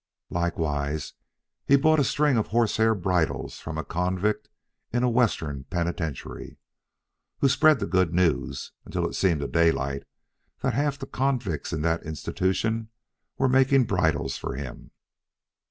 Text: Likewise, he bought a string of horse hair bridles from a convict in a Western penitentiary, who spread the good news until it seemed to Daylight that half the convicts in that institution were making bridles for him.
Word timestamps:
Likewise, 0.31 1.13
he 1.63 1.75
bought 1.75 1.99
a 1.99 2.03
string 2.03 2.35
of 2.35 2.47
horse 2.47 2.77
hair 2.77 2.95
bridles 2.95 3.59
from 3.59 3.77
a 3.77 3.85
convict 3.85 4.49
in 4.91 5.03
a 5.03 5.09
Western 5.11 5.65
penitentiary, 5.65 6.57
who 7.37 7.47
spread 7.47 7.77
the 7.79 7.85
good 7.85 8.11
news 8.11 8.71
until 8.83 9.07
it 9.07 9.13
seemed 9.13 9.41
to 9.41 9.47
Daylight 9.47 10.01
that 10.61 10.73
half 10.73 10.97
the 10.97 11.05
convicts 11.05 11.71
in 11.71 11.83
that 11.83 12.01
institution 12.01 12.89
were 13.37 13.47
making 13.47 13.83
bridles 13.83 14.39
for 14.39 14.55
him. 14.55 14.89